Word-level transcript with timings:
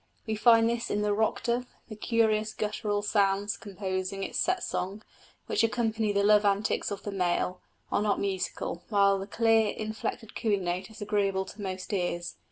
We 0.25 0.33
find 0.35 0.67
this 0.67 0.89
in 0.89 1.03
the 1.03 1.13
rock 1.13 1.43
dove: 1.43 1.67
the 1.87 1.95
curious 1.95 2.55
guttural 2.55 3.03
sounds 3.03 3.55
composing 3.55 4.23
its 4.23 4.39
set 4.39 4.63
song, 4.63 5.03
which 5.45 5.63
accompany 5.63 6.11
the 6.11 6.23
love 6.23 6.43
antics 6.43 6.89
of 6.89 7.03
the 7.03 7.11
male, 7.11 7.61
are 7.91 8.01
not 8.01 8.19
musical, 8.19 8.81
while 8.89 9.19
the 9.19 9.27
clear 9.27 9.67
inflected 9.73 10.35
cooing 10.35 10.63
note 10.63 10.89
is 10.89 11.03
agreeable 11.03 11.45
to 11.45 11.61
most 11.61 11.93
ears. 11.93 12.33